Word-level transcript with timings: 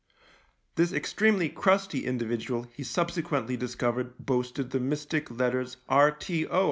This 0.77 0.91
extremely 0.93 1.47
crusty 1.47 2.05
individual 2.07 2.63
he 2.73 2.81
subsequently 2.83 3.55
discovered 3.55 4.15
boasted 4.17 4.71
the 4.71 4.79
mystic 4.79 5.29
letters 5.29 5.77
R. 5.89 6.09
T. 6.09 6.47
O. 6.47 6.59